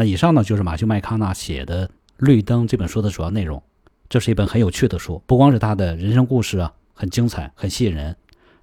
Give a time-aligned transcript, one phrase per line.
[0.00, 1.86] 那以上呢就是马修麦康纳写的
[2.16, 3.62] 《绿灯》这本书的主要内容。
[4.08, 8.16] 这是一本很有趣的书，不光是他的人生故事啊，很精彩，很吸引人。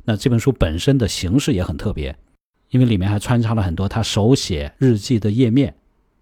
[0.04, 2.18] 那这本书本身的形式也很特别，
[2.72, 5.76] 因为里面还穿插了很多他手写日记的页面。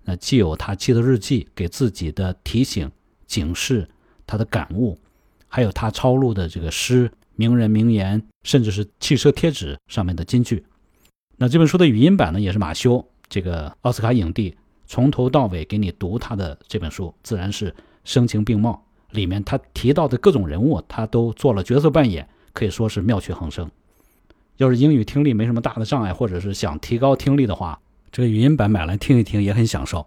[0.03, 2.91] 那既有他记的日记给自己的提醒、
[3.25, 3.87] 警示，
[4.27, 4.99] 他的感悟，
[5.47, 10.65] 还有他抄录的这个诗、名人名言，甚至是汽车贴纸上面的金句。
[11.37, 14.57] 那这本书的语音版呢，也是马修这个奥斯卡影帝
[14.87, 17.73] 从头到尾给你读他的这本书，自然是
[18.03, 18.83] 声情并茂。
[19.11, 23.69] 里面他提到的各种人物，他都做了角色扮演，可以说是妙趣横生。
[24.57, 27.79] 要是英语听力没什么大的障碍，或者是想提高听力的话，
[28.11, 30.05] 这个语音版买来听一听也很享受。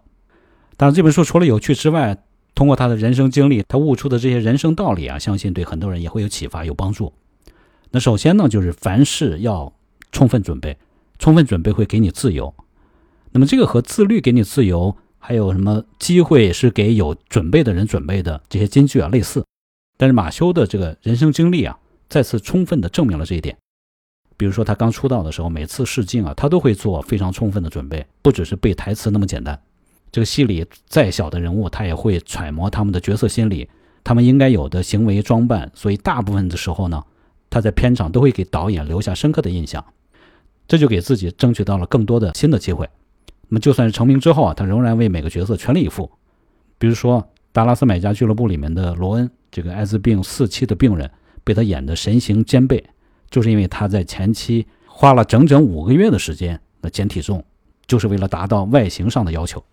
[0.77, 2.17] 当然，这本书除了有趣之外，
[2.55, 7.13] 通过他的人生经历，他悟出的这些人生道理啊，相信对很多人也会有启发、有帮助。
[7.91, 9.73] 那首先呢，就是凡事要
[10.13, 10.77] 充分准备，
[11.19, 12.55] 充分准备会给你自由。
[13.33, 14.97] 那么这个和自律给你自由。
[15.21, 18.41] 还有什么机会是给有准备的人准备的？
[18.49, 19.45] 这些金句啊，类似。
[19.99, 21.77] 但是马修的这个人生经历啊，
[22.09, 23.55] 再次充分的证明了这一点。
[24.39, 29.61] 比如说他刚出道的时候，每次试镜啊，他都会做非常充分的准备，不只是背台词那么简单。
[30.11, 33.69] 这个戏里再小的人物，他也会揣摩他们的角色心理，
[34.05, 35.71] 他们应该有的行为装扮。
[35.75, 37.05] 所以大部分的时候呢，
[37.51, 39.85] 他在片场都会给导演留下深刻的印象，
[40.69, 42.89] 这就给自己争取到了更多的新的机会。
[43.49, 46.11] 那么就算是成名之后啊，他仍然为每个角色全力以赴。
[46.79, 51.11] 比如说《达拉斯买家俱乐部》里面的罗恩，这个艾滋病四期的病人，
[51.43, 52.85] 被他演得神形兼备，
[53.31, 57.43] 就是因为他在前期花了整整五个月的时间来减体重，
[57.87, 59.65] 就是为了达到外形上的要求。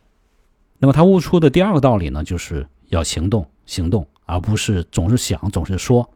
[0.80, 6.10] 那么他悟出的第二个道理呢，就是要行动，行动，而不是总是想，总是说。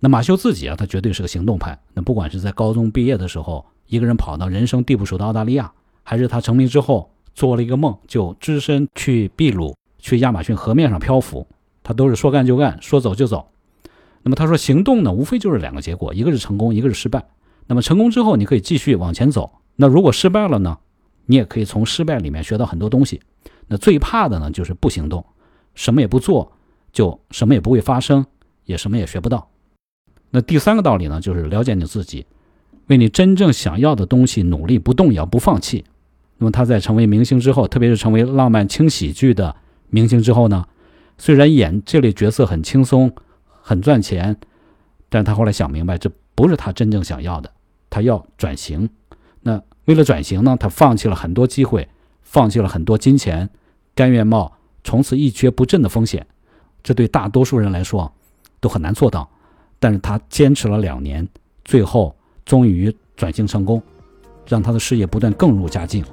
[0.00, 1.78] 那马修自己啊，他绝对是个行动派。
[1.94, 5.72] 那不管是在高中毕业的时候，一个人跑到人生地不熟的澳大利亚。
[6.04, 11.44] 还是他成名之后做了一个梦，就只身去秘鲁，去亚马逊河面上漂浮。
[11.82, 13.48] 他都是说干就干，说走就走。
[14.22, 17.26] 那么他说行动呢，无非就是两个结果，一个是成功，一个是失败。
[17.66, 19.50] 那么成功之后，你可以继续往前走。
[19.76, 20.78] 那如果失败了呢，
[21.26, 23.20] 你也可以从失败里面学到很多东西。
[23.66, 25.24] 那最怕的呢，就是不行动，
[25.74, 26.52] 什么也不做，
[26.92, 28.24] 就什么也不会发生，
[28.64, 29.50] 也什么也学不到。
[30.30, 32.26] 那第三个道理呢，就是了解你自己，
[32.86, 35.84] 为你真正想要的东西努力，不动摇，不放弃。
[36.38, 39.54] 那么他在成为明星之后，特别是成为浪漫轻喜剧的
[39.88, 40.66] 明星之后呢，
[41.16, 43.12] 虽然演这类角色很轻松、
[43.62, 44.36] 很赚钱，
[45.08, 47.52] 但他后来想明白，这不是他真正想要的，
[47.88, 48.90] 他要转型。
[49.42, 51.88] 那为了转型呢，他放弃了很多机会，
[52.22, 53.48] 放弃了很多金钱，
[53.94, 54.52] 甘愿冒
[54.82, 56.26] 从此一蹶不振的风险。
[56.82, 58.12] 这对大多数人来说
[58.58, 59.30] 都很难做到，
[59.78, 61.26] 但是他坚持了两年，
[61.64, 63.80] 最后终于转型成功。
[64.46, 66.04] 让他的事业不断更入佳境。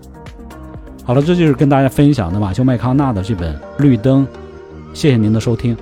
[1.04, 4.26] 好了，这就是跟大家分享的马修麦康纳的这本《绿灯》。
[4.94, 5.76] 谢谢您的收听，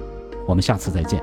[0.47, 1.21] 我们下次再见。